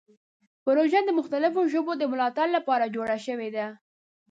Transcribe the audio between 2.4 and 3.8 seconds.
لپاره جوړه شوې ده.